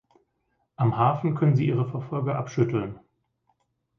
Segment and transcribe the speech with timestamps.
[0.77, 2.97] Am Hafen können sie ihre Verfolger abschütteln.